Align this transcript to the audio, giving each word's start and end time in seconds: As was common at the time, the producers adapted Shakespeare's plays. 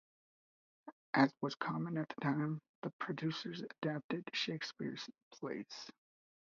As 1.13 1.31
was 1.41 1.53
common 1.53 1.95
at 1.99 2.09
the 2.09 2.21
time, 2.21 2.59
the 2.81 2.89
producers 2.97 3.61
adapted 3.61 4.23
Shakespeare's 4.33 5.07
plays. 5.31 5.91